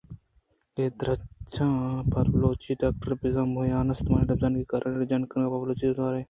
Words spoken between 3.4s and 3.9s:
ءِ میان